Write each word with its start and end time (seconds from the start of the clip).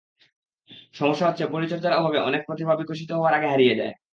সমস্যা 0.93 1.25
হচ্ছে, 1.27 1.43
পরিচর্যার 1.47 1.97
অভাবে 1.99 2.17
অনেক 2.19 2.41
প্রতিভা 2.47 2.73
বিকশিত 2.79 3.09
হওয়ার 3.13 3.37
আগে 3.37 3.47
হারিয়ে 3.47 3.77
যায়। 3.79 3.93